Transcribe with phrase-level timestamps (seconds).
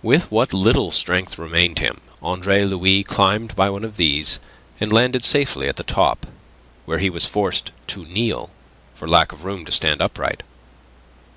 [0.00, 4.38] With what little strength remained him, Andre Louis climbed by one of these
[4.78, 6.24] and landed safely at the top,
[6.84, 8.50] where he was forced to kneel,
[8.94, 10.44] for lack of room to stand upright.